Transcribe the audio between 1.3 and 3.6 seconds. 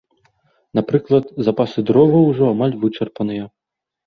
запасы дроваў ужо амаль вычарпаныя.